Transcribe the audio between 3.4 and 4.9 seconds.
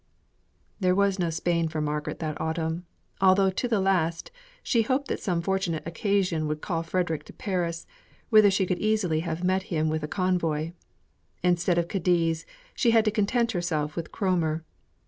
to the last she